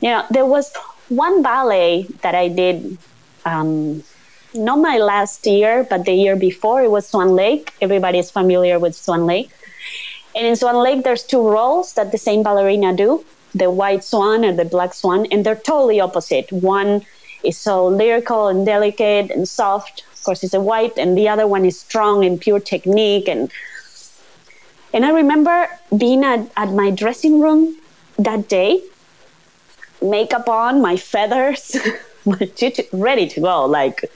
[0.00, 0.72] You know, there was
[1.08, 2.96] one ballet that I did
[3.44, 4.02] um,
[4.54, 7.72] not my last year, but the year before, it was Swan Lake.
[7.80, 9.50] Everybody is familiar with Swan Lake.
[10.34, 14.44] And in Swan Lake, there's two roles that the same ballerina do the white swan
[14.44, 16.52] and the black swan, and they're totally opposite.
[16.52, 17.04] One
[17.44, 20.04] is so lyrical and delicate and soft.
[20.12, 23.28] Of course, it's a white, and the other one is strong and pure technique.
[23.28, 23.50] And
[24.92, 27.76] and I remember being at, at my dressing room
[28.18, 28.82] that day,
[30.02, 31.76] makeup on, my feathers,
[32.92, 34.10] ready to go, like.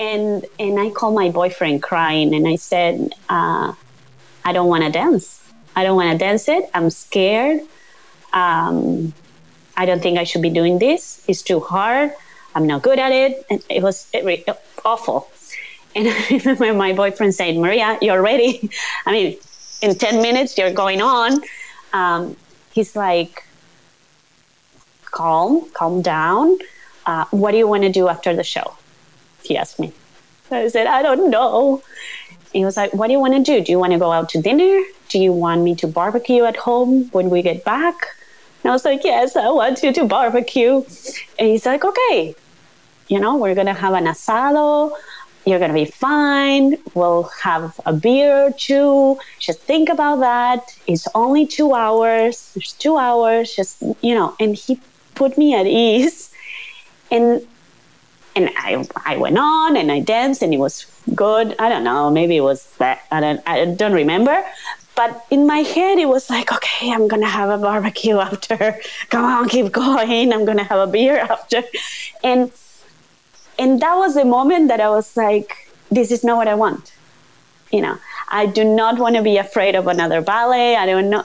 [0.00, 3.74] And and I called my boyfriend crying, and I said, uh,
[4.44, 5.42] I don't want to dance.
[5.74, 6.70] I don't want to dance it.
[6.72, 7.60] I'm scared.
[8.32, 9.12] Um,
[9.78, 11.22] I don't think I should be doing this.
[11.28, 12.12] It's too hard.
[12.54, 13.46] I'm not good at it.
[13.48, 14.10] And it was
[14.84, 15.30] awful.
[15.94, 18.68] And I remember my boyfriend said, Maria, you're ready.
[19.06, 19.38] I mean,
[19.80, 21.40] in 10 minutes, you're going on.
[21.92, 22.36] Um,
[22.72, 23.44] he's like,
[25.04, 26.58] calm, calm down.
[27.06, 28.74] Uh, what do you want to do after the show?
[29.44, 29.92] He asked me.
[30.50, 31.82] I said, I don't know.
[32.52, 33.62] He was like, What do you want to do?
[33.62, 34.82] Do you want to go out to dinner?
[35.08, 37.94] Do you want me to barbecue at home when we get back?
[38.62, 40.82] And I was like, Yes, I want you to barbecue.
[41.38, 42.34] And he's like, Okay,
[43.08, 44.92] you know, we're going to have an asado.
[45.46, 46.76] You're going to be fine.
[46.94, 49.18] We'll have a beer or two.
[49.38, 50.76] Just think about that.
[50.86, 52.52] It's only two hours.
[52.54, 53.54] There's two hours.
[53.54, 54.78] Just, you know, and he
[55.14, 56.30] put me at ease.
[57.10, 57.46] And
[58.38, 61.56] and I, I went on and I danced and it was good.
[61.58, 63.02] I don't know, maybe it was that.
[63.10, 64.44] I don't, I don't remember.
[64.98, 68.80] But in my head, it was like, okay, I'm gonna have a barbecue after.
[69.10, 70.32] Come on, keep going.
[70.32, 71.62] I'm gonna have a beer after,
[72.24, 72.50] and
[73.58, 75.50] and that was the moment that I was like,
[75.90, 76.92] this is not what I want.
[77.70, 77.96] You know,
[78.28, 80.76] I do not want to be afraid of another ballet.
[80.76, 81.24] I don't know,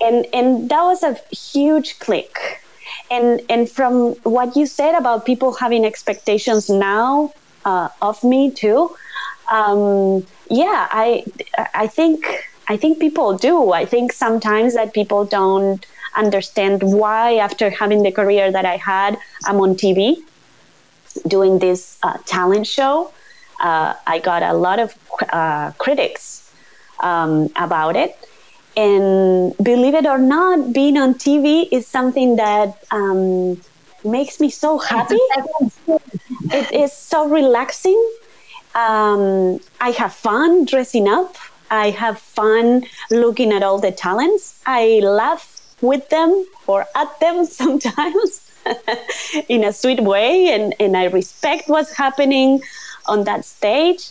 [0.00, 2.62] and and that was a huge click
[3.10, 7.32] and and from what you said about people having expectations now
[7.64, 8.94] uh, of me too
[9.50, 11.24] um, yeah i
[11.74, 17.70] i think i think people do i think sometimes that people don't understand why after
[17.70, 20.16] having the career that i had i'm on tv
[21.26, 23.12] doing this uh, talent show
[23.60, 24.94] uh, i got a lot of
[25.32, 26.52] uh, critics
[27.00, 28.16] um, about it
[28.78, 33.60] and believe it or not, being on TV is something that um,
[34.04, 35.18] makes me so happy.
[36.52, 38.00] it is so relaxing.
[38.76, 41.36] Um, I have fun dressing up.
[41.70, 44.60] I have fun looking at all the talents.
[44.66, 48.50] I laugh with them or at them sometimes
[49.48, 52.60] in a sweet way, and, and I respect what's happening
[53.06, 54.10] on that stage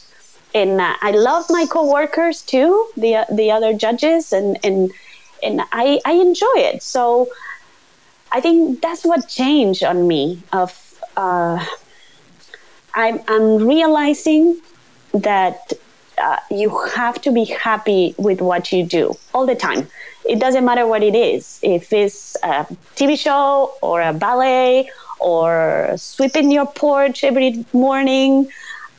[0.53, 4.91] and uh, I love my coworkers too, the the other judges, and and
[5.43, 6.81] and I I enjoy it.
[6.83, 7.29] So
[8.31, 10.41] I think that's what changed on me.
[10.51, 10.71] Of
[11.15, 11.63] uh,
[12.95, 14.61] I'm I'm realizing
[15.13, 15.73] that
[16.17, 19.87] uh, you have to be happy with what you do all the time.
[20.25, 21.59] It doesn't matter what it is.
[21.61, 28.49] If it's a TV show or a ballet or sweeping your porch every morning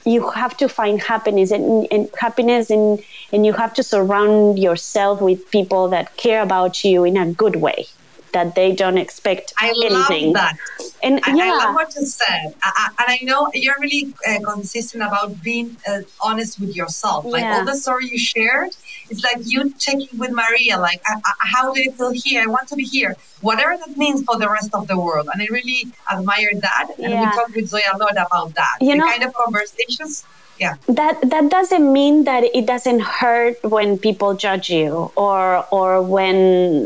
[0.05, 3.03] you have to find happiness and, and happiness and,
[3.33, 7.57] and you have to surround yourself with people that care about you in a good
[7.57, 7.87] way
[8.33, 10.27] that they don't expect I anything.
[10.33, 10.57] love that.
[11.03, 12.55] And I, yeah, I love what you said.
[12.63, 17.25] I, I, and I know you're really uh, consistent about being uh, honest with yourself.
[17.25, 17.59] Like Yeah.
[17.59, 18.71] all the story you shared,
[19.11, 22.43] it's like you checking with Maria, like, I, I, how do you feel here?
[22.43, 23.17] I want to be here.
[23.41, 25.29] Whatever that means for the rest of the world.
[25.33, 26.89] And I really admire that.
[26.99, 27.21] And Yeah.
[27.31, 28.77] we talked with Zoya a lot about that.
[28.81, 30.25] You the know- kind of conversations.
[30.61, 30.75] Yeah.
[30.89, 36.85] that that doesn't mean that it doesn't hurt when people judge you or or when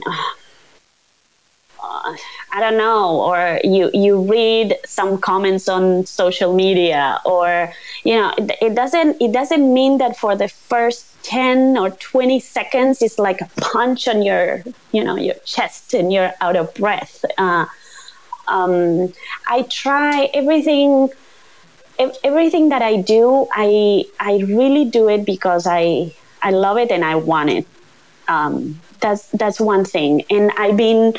[1.83, 2.17] uh,
[2.53, 7.73] I don't know, or you you read some comments on social media, or
[8.05, 12.41] you know, it, it doesn't it doesn't mean that for the first ten or twenty
[12.41, 16.73] seconds it's like a punch on your you know your chest and you're out of
[16.75, 17.25] breath.
[17.39, 17.67] Uh,
[18.49, 19.13] um,
[19.49, 21.09] I try everything
[22.25, 27.05] everything that I do, I I really do it because I I love it and
[27.05, 27.67] I want it.
[28.29, 31.15] Um, that's that's one thing, and I've been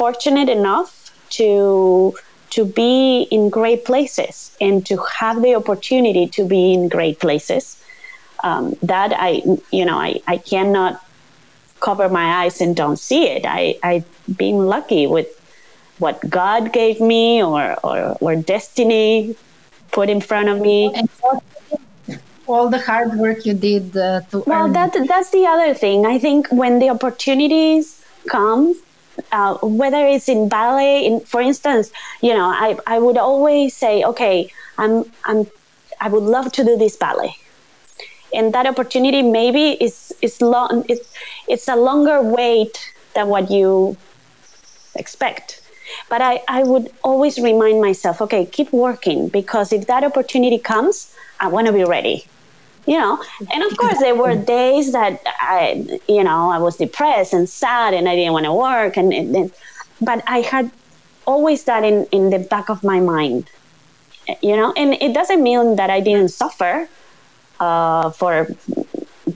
[0.00, 0.90] fortunate enough
[1.38, 2.14] to
[2.56, 7.76] to be in great places and to have the opportunity to be in great places.
[8.42, 9.30] Um, that I
[9.78, 11.00] you know I I cannot
[11.86, 13.44] cover my eyes and don't see it.
[13.46, 14.08] I I've
[14.44, 15.28] been lucky with
[15.98, 19.36] what God gave me or or, or destiny
[19.92, 20.78] put in front of me.
[21.22, 21.44] All-
[22.46, 26.04] all the hard work you did uh, to Well, earn that that's the other thing.
[26.06, 28.74] I think when the opportunities come,
[29.32, 31.90] uh, whether it's in ballet, in for instance,
[32.22, 35.46] you know, I, I would always say, okay, I'm I'm
[36.00, 37.34] I would love to do this ballet,
[38.32, 40.84] and that opportunity maybe is is long.
[40.88, 41.08] It's
[41.48, 42.78] it's a longer wait
[43.14, 43.96] than what you
[44.96, 45.62] expect.
[46.08, 51.12] But I, I would always remind myself, okay, keep working because if that opportunity comes,
[51.40, 52.30] I want to be ready
[52.90, 53.14] you know?
[53.52, 55.22] And of course there were days that
[55.56, 55.60] i
[56.08, 59.52] you know i was depressed and sad and i didn't want to work and, and,
[60.08, 60.66] but i had
[61.32, 63.48] always that in in the back of my mind
[64.42, 64.72] you know?
[64.76, 66.88] And it doesn't mean that i didn't suffer
[67.60, 68.48] uh, for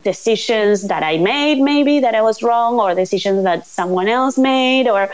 [0.02, 4.86] decisions that i made maybe that i was wrong or decisions that someone else made
[4.88, 5.08] or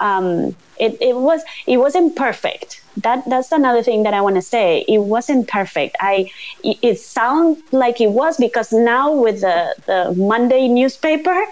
[0.00, 4.42] um, it, it was it wasn't perfect that that's another thing that I want to
[4.42, 4.84] say.
[4.88, 5.96] It wasn't perfect.
[6.00, 6.30] I
[6.62, 11.44] it, it sounds like it was because now with the the Monday newspaper,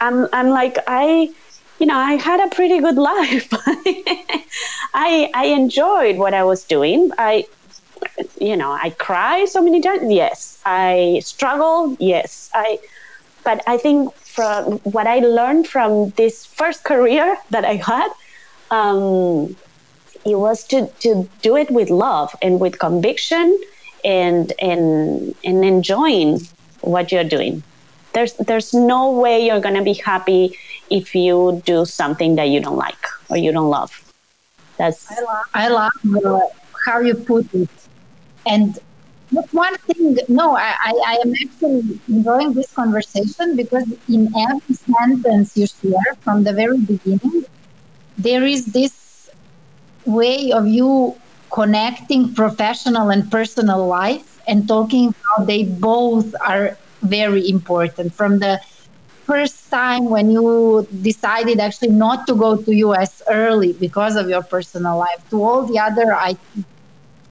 [0.00, 1.30] I'm I'm like I
[1.78, 3.48] you know I had a pretty good life.
[4.94, 7.10] I I enjoyed what I was doing.
[7.18, 7.44] I
[8.40, 10.12] you know I cry so many times.
[10.12, 12.78] Yes, I struggle Yes, I.
[13.44, 18.10] But I think from what I learned from this first career that I had.
[18.70, 19.56] Um,
[20.24, 23.58] it was to, to do it with love and with conviction
[24.04, 26.38] and and and enjoying
[26.80, 27.62] what you're doing.
[28.14, 30.56] There's there's no way you're to be happy
[30.90, 33.90] if you do something that you don't like or you don't love.
[34.78, 35.06] That's
[35.54, 36.40] i love, I love
[36.86, 37.70] how you put it.
[38.46, 38.78] And
[39.50, 45.66] one thing no I, I am actually enjoying this conversation because in every sentence you
[45.66, 47.44] share from the very beginning
[48.18, 49.30] there is this
[50.04, 51.14] way of you
[51.52, 58.12] connecting professional and personal life and talking how they both are very important.
[58.12, 58.60] From the
[59.24, 64.42] first time when you decided actually not to go to US early because of your
[64.42, 66.14] personal life to all the other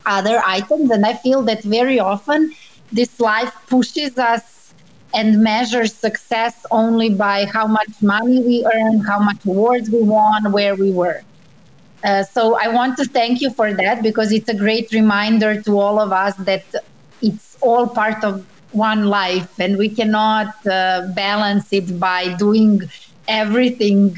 [0.06, 2.52] other items and I feel that very often
[2.92, 4.63] this life pushes us
[5.14, 10.52] and measure success only by how much money we earn, how much awards we won,
[10.52, 11.22] where we were.
[12.04, 15.80] Uh, so I want to thank you for that because it's a great reminder to
[15.80, 16.66] all of us that
[17.22, 22.82] it's all part of one life and we cannot uh, balance it by doing
[23.28, 24.16] everything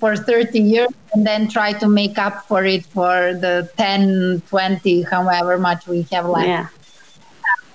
[0.00, 5.02] for 30 years and then try to make up for it for the 10 20
[5.02, 6.68] however much we have left yeah.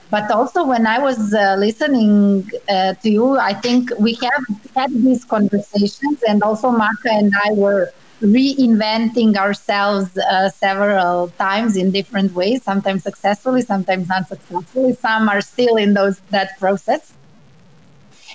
[0.10, 4.43] But also when i was uh, listening uh, to you i think we have
[4.76, 7.91] had these conversations and also Maca and i were
[8.22, 15.76] reinventing ourselves uh, several times in different ways sometimes successfully sometimes unsuccessfully some are still
[15.78, 17.13] in those that process.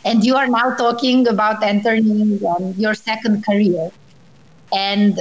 [0.04, 3.90] And you are now talking about entering um, your second career.
[4.72, 5.20] And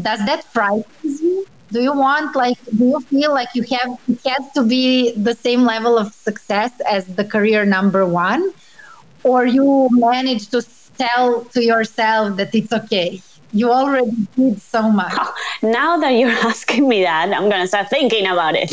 [0.00, 4.20] does that frighten you do you want like do you feel like you have it
[4.26, 8.52] has to be the same level of success as the career number one
[9.22, 10.62] or you manage to
[10.98, 13.20] tell to yourself that it's okay
[13.52, 15.12] you already did so much.
[15.62, 18.72] Now that you're asking me that, I'm going to start thinking about it.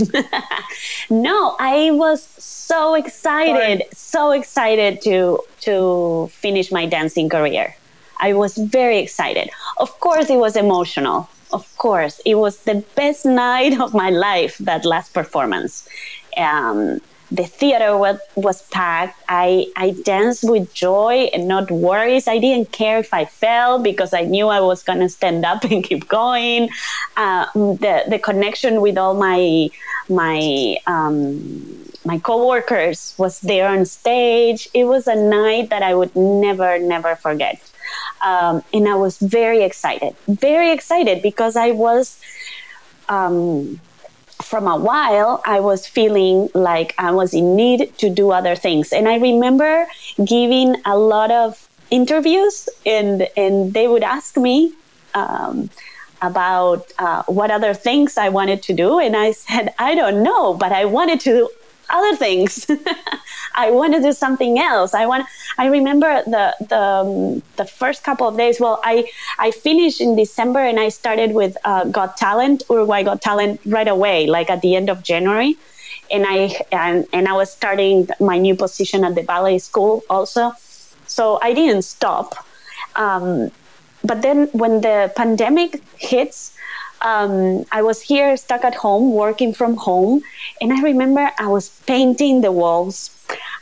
[1.09, 3.89] no, I was so excited, Sorry.
[3.93, 7.75] so excited to to finish my dancing career.
[8.19, 9.49] I was very excited.
[9.77, 11.27] Of course, it was emotional.
[11.51, 14.57] Of course, it was the best night of my life.
[14.59, 15.87] That last performance.
[16.37, 16.99] Um,
[17.31, 19.21] the theater was, was packed.
[19.27, 22.27] I, I danced with joy and not worries.
[22.27, 25.63] I didn't care if I fell because I knew I was going to stand up
[25.71, 26.69] and keep going.
[27.17, 29.69] Uh, the, the connection with all my,
[30.07, 34.69] my, um, my coworkers was there on stage.
[34.73, 37.59] It was a night that I would never, never forget.
[38.25, 42.19] Um, and I was very excited, very excited because I was,
[43.07, 43.79] um,
[44.41, 48.91] from a while, I was feeling like I was in need to do other things.
[48.91, 49.85] And I remember
[50.25, 54.73] giving a lot of interviews, and, and they would ask me
[55.13, 55.69] um,
[56.23, 58.97] about uh, what other things I wanted to do.
[58.97, 61.49] And I said, I don't know, but I wanted to do
[61.89, 62.65] other things.
[63.55, 64.93] I want to do something else.
[64.93, 65.25] I want.
[65.57, 68.59] I remember the the um, the first couple of days.
[68.59, 69.09] Well, I
[69.39, 73.87] I finished in December and I started with uh, Got Talent, Uruguay Got Talent right
[73.87, 75.55] away, like at the end of January,
[76.11, 80.51] and I and and I was starting my new position at the ballet school also.
[81.07, 82.35] So I didn't stop.
[82.95, 83.51] Um,
[84.03, 86.54] but then when the pandemic hits,
[87.05, 90.21] um, I was here stuck at home, working from home.
[90.59, 93.11] And I remember I was painting the walls,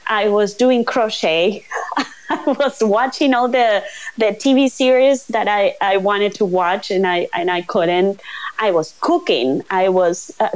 [0.07, 1.65] I was doing crochet,
[2.29, 3.83] I was watching all the
[4.17, 8.21] the TV series that I, I wanted to watch and I and I couldn't.
[8.59, 9.61] I was cooking.
[9.69, 10.49] I was uh,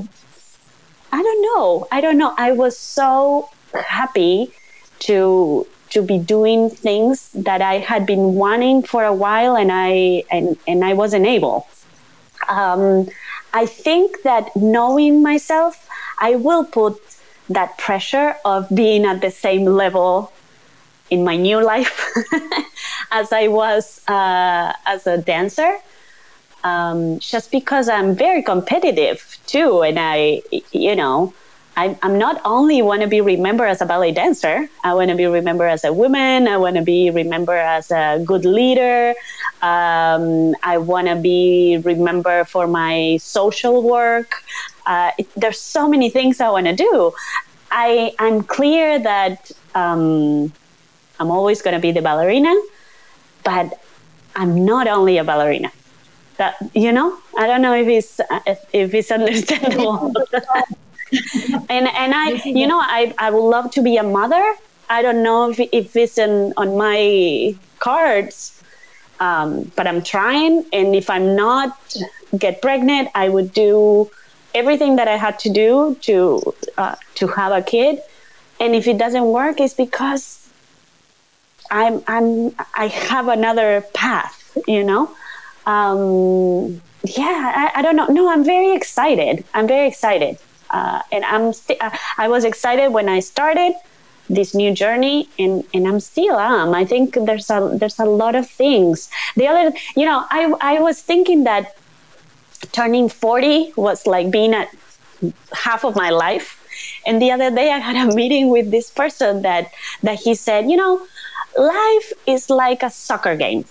[1.11, 1.87] I don't know.
[1.91, 2.33] I don't know.
[2.37, 4.51] I was so happy
[4.99, 10.23] to to be doing things that I had been wanting for a while and I
[10.31, 11.67] and, and I wasn't able.
[12.47, 13.09] Um,
[13.53, 15.87] I think that knowing myself,
[16.19, 16.99] I will put
[17.49, 20.31] that pressure of being at the same level
[21.09, 22.07] in my new life
[23.11, 25.77] as I was uh, as a dancer.
[26.63, 30.41] Um, just because I'm very competitive too, and I,
[30.71, 31.33] you know,
[31.77, 34.67] I, I'm not only want to be remembered as a ballet dancer.
[34.83, 36.47] I want to be remembered as a woman.
[36.47, 39.13] I want to be remembered as a good leader.
[39.61, 44.43] Um, I want to be remembered for my social work.
[44.87, 47.13] Uh, it, there's so many things I want to do.
[47.69, 50.51] I I'm clear that um,
[51.19, 52.55] I'm always going to be the ballerina,
[53.43, 53.79] but
[54.35, 55.71] I'm not only a ballerina.
[56.37, 58.19] That you know, I don't know if it's
[58.73, 60.13] if it's understandable.
[61.69, 64.55] and and I, you know, I I would love to be a mother.
[64.89, 68.61] I don't know if if it's in, on my cards,
[69.19, 70.65] um, but I'm trying.
[70.73, 71.77] And if I'm not
[72.37, 74.09] get pregnant, I would do
[74.53, 78.01] everything that I had to do to uh, to have a kid.
[78.59, 80.49] And if it doesn't work, it's because
[81.71, 84.57] I'm I'm I have another path.
[84.67, 85.11] You know.
[85.65, 88.07] Um, yeah, I, I don't know.
[88.07, 89.43] No, I'm very excited.
[89.53, 90.39] I'm very excited
[90.69, 93.73] uh, and I'm st- uh, I was excited when I started
[94.29, 96.73] this new journey and and I'm still am.
[96.75, 99.09] I think there's a there's a lot of things.
[99.35, 101.75] The other you know, I I was thinking that
[102.71, 104.69] turning 40 was like being at
[105.53, 106.63] half of my life.
[107.05, 109.71] And the other day I had a meeting with this person that
[110.03, 111.05] that he said, you know,
[111.57, 113.65] life is like a soccer game.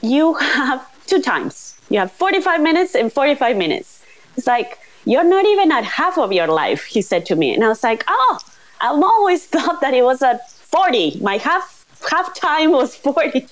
[0.00, 1.78] You have two times.
[1.88, 4.02] You have 45 minutes and 45 minutes.
[4.36, 7.54] It's like you're not even at half of your life, he said to me.
[7.54, 8.38] And I was like, Oh,
[8.80, 11.20] I've always thought that it was at 40.
[11.20, 13.38] My half half time was 40.
[13.38, 13.48] And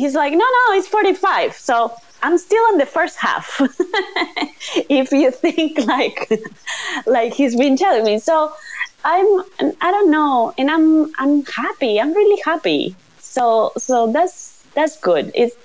[0.00, 1.54] he's like, No, no, it's 45.
[1.54, 3.60] So I'm still in the first half.
[4.88, 6.30] if you think like
[7.06, 8.18] like he's been telling me.
[8.18, 8.52] So
[9.04, 9.26] I'm
[9.80, 12.00] I don't know, and I'm I'm happy.
[12.00, 12.94] I'm really happy.
[13.18, 15.32] So so that's that's good.
[15.34, 15.56] It's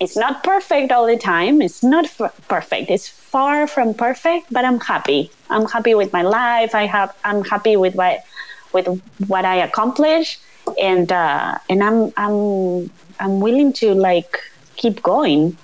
[0.00, 1.62] it's not perfect all the time.
[1.62, 2.90] It's not f- perfect.
[2.90, 5.30] It's far from perfect, but I'm happy.
[5.48, 6.74] I'm happy with my life.
[6.74, 7.14] I have.
[7.24, 8.24] I'm happy with what
[8.72, 8.86] with
[9.26, 10.38] what I accomplish,
[10.80, 14.38] and uh, and I'm I'm I'm willing to like
[14.76, 15.56] keep going.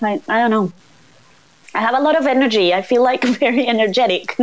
[0.00, 0.72] I I don't know.
[1.74, 2.72] I have a lot of energy.
[2.74, 4.36] I feel like very energetic.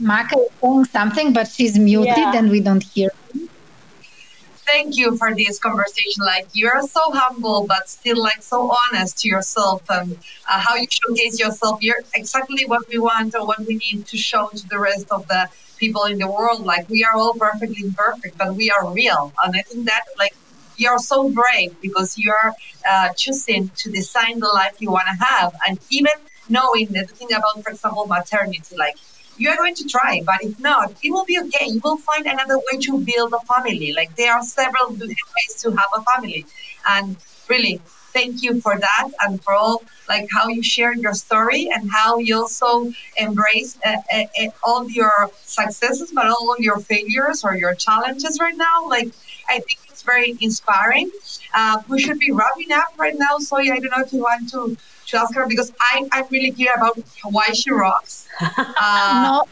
[0.00, 2.36] Maca is saying something, but she's muted yeah.
[2.36, 3.10] and we don't hear
[4.66, 6.24] thank you for this conversation.
[6.24, 10.12] Like you're so humble, but still like so honest to yourself and
[10.48, 11.78] uh, how you showcase yourself.
[11.82, 15.26] You're exactly what we want or what we need to show to the rest of
[15.28, 15.48] the
[15.78, 16.64] people in the world.
[16.64, 19.32] Like we are all perfectly imperfect, but we are real.
[19.42, 20.34] And I think that like
[20.76, 22.52] you're so brave because you're
[22.88, 26.12] uh, choosing to design the life you want to have, and even
[26.48, 28.96] knowing the thing about, for example, maternity, like
[29.36, 30.20] you are going to try.
[30.24, 31.66] But if not, it will be okay.
[31.66, 33.92] You will find another way to build a family.
[33.96, 36.46] Like there are several ways to have a family.
[36.86, 37.16] And
[37.48, 37.82] really,
[38.14, 42.16] thank you for that and for all like how you share your story and how
[42.18, 48.38] you also embrace uh, uh, all your successes but all your failures or your challenges
[48.40, 49.08] right now like
[49.48, 51.10] i think it's very inspiring
[51.54, 54.48] uh, we should be wrapping up right now so i don't know if you want
[54.48, 54.76] to
[55.08, 56.96] to ask her because I, I'm really curious about
[57.30, 58.24] why she rocks.
[58.80, 59.42] Uh, no,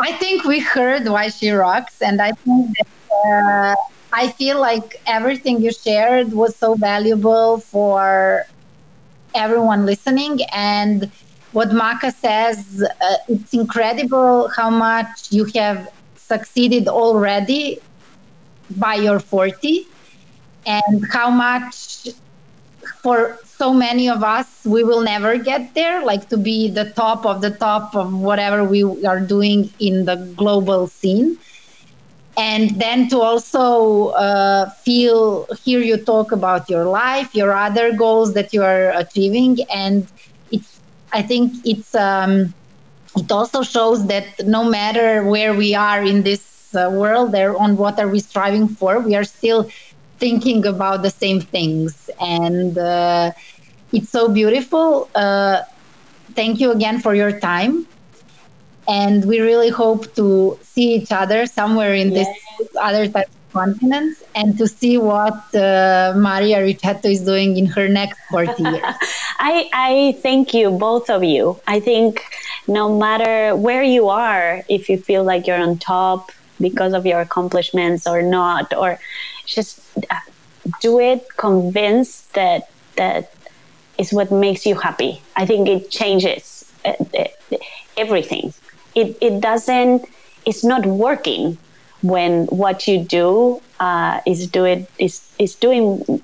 [0.00, 2.88] I think we heard why she rocks, and I think that
[3.28, 3.74] uh,
[4.12, 8.42] I feel like everything you shared was so valuable for
[9.34, 10.38] everyone listening.
[10.52, 11.10] And
[11.50, 17.80] what Maca says, uh, it's incredible how much you have succeeded already
[18.76, 19.86] by your 40
[20.66, 22.06] and how much
[23.02, 27.26] for so many of us, we will never get there, like to be the top
[27.26, 31.36] of the top of whatever we are doing in the global scene.
[32.36, 38.34] And then to also uh, feel, hear you talk about your life, your other goals
[38.34, 39.58] that you are achieving.
[39.74, 40.08] And
[40.50, 40.80] it's,
[41.12, 42.54] I think it's, um,
[43.16, 47.76] it also shows that no matter where we are in this uh, world, there on
[47.76, 49.68] what are we striving for, we are still
[50.18, 52.10] thinking about the same things.
[52.20, 53.32] And uh,
[53.92, 55.08] it's so beautiful.
[55.14, 55.62] Uh,
[56.34, 57.86] thank you again for your time.
[58.88, 62.26] and we really hope to see each other somewhere in yes.
[62.58, 67.66] this other type of continents and to see what uh, Maria Riccetto is doing in
[67.66, 68.82] her next 40 years.
[69.38, 71.60] I, I thank you, both of you.
[71.66, 72.22] I think
[72.66, 77.20] no matter where you are, if you feel like you're on top because of your
[77.20, 78.98] accomplishments or not, or
[79.54, 79.80] just
[80.10, 80.16] uh,
[80.80, 83.32] do it convinced that that
[83.98, 85.20] is what makes you happy.
[85.36, 86.94] I think it changes uh,
[87.96, 88.52] everything.
[88.94, 90.06] It, it doesn't
[90.46, 91.58] it's not working
[92.02, 96.22] when what you do uh, is do it is is doing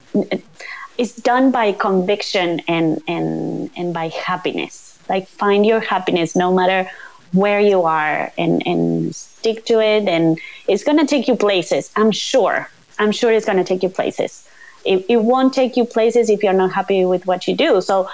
[0.97, 4.99] it's done by conviction and and and by happiness.
[5.09, 6.91] Like find your happiness no matter
[7.33, 10.09] where you are and and stick to it.
[10.09, 12.69] And it's going to take you places i'm sure
[12.99, 14.49] i'm sure it's going to take you places
[14.85, 18.09] it, it won't take you places if you're not happy with what you do so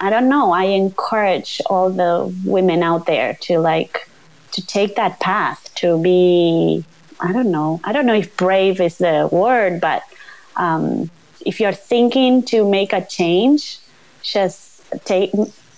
[0.00, 0.52] I don't know.
[0.52, 4.08] I encourage all the women out there to like
[4.52, 6.84] to take that path to be.
[7.20, 7.80] I don't know.
[7.82, 10.04] I don't know if brave is the word, but
[10.54, 11.10] um,
[11.44, 13.78] if you're thinking to make a change,
[14.22, 15.32] just take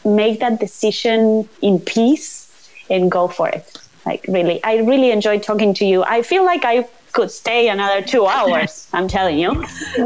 [0.04, 3.78] make that decision in peace and go for it.
[4.04, 6.02] Like really, I really enjoyed talking to you.
[6.04, 8.88] I feel like I could stay another two hours.
[8.92, 9.52] I'm telling you.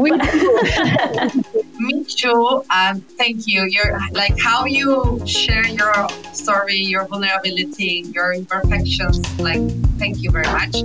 [1.79, 2.63] Me too.
[2.71, 3.65] And thank you.
[3.69, 9.39] You're like how you share your story, your vulnerability, your imperfections.
[9.39, 9.61] Like,
[9.97, 10.75] thank you very much.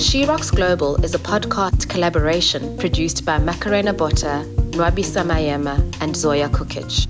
[0.00, 6.48] She Rocks Global is a podcast collaboration produced by Macarena Botta, Nwabisa Mayema, and Zoya
[6.48, 7.08] Kukic.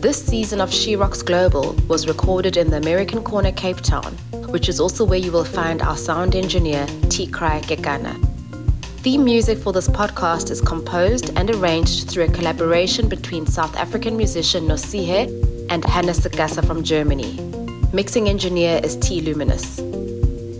[0.00, 4.16] This season of She Rocks Global was recorded in the American Corner, Cape Town,
[4.54, 7.26] which is also where you will find our sound engineer, T.
[7.26, 8.14] Cry Gegana.
[9.02, 14.16] Theme music for this podcast is composed and arranged through a collaboration between South African
[14.16, 15.26] musician Nosihe
[15.70, 17.36] and Hannah Sagasa from Germany.
[17.92, 19.20] Mixing engineer is T.
[19.22, 19.82] Luminous.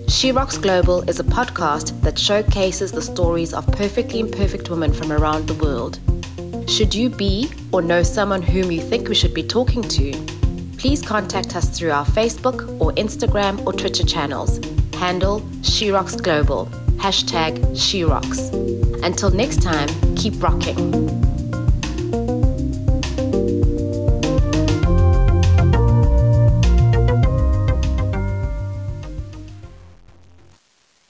[0.09, 5.13] She Rocks Global is a podcast that showcases the stories of perfectly imperfect women from
[5.13, 6.01] around the world.
[6.69, 10.34] Should you be or know someone whom you think we should be talking to,
[10.85, 14.61] please contact us through our Facebook or Instagram or Twitter channels.
[14.93, 16.67] Handle She Rocks Global.
[16.97, 18.05] Hashtag She
[19.03, 21.34] Until next time, keep rocking.